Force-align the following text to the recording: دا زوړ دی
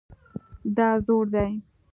دا 0.75 0.89
زوړ 1.05 1.25
دی 1.33 1.51